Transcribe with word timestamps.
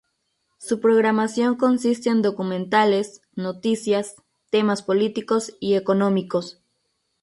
Su 0.57 0.79
programación 0.79 1.55
consiste 1.57 2.09
en 2.09 2.23
documentales, 2.23 3.21
noticias, 3.35 4.15
temas 4.49 4.81
políticos 4.81 5.55
y 5.59 5.75
económicos. 5.75 6.59